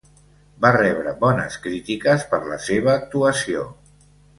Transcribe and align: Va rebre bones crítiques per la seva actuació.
Va 0.65 0.71
rebre 0.77 1.13
bones 1.21 1.59
crítiques 1.67 2.27
per 2.35 2.43
la 2.49 2.61
seva 2.71 2.95
actuació. 2.99 3.73